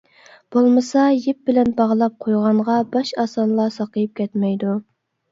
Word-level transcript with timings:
بولمىسا، 0.53 1.01
يىپ 1.25 1.41
بىلەن 1.49 1.67
باغلاپ 1.81 2.15
قويغانغا 2.25 2.77
باش 2.95 3.11
ئاسانلا 3.25 3.67
ساقىيىپ 3.75 4.15
كەتمەيدۇ. 4.21 4.73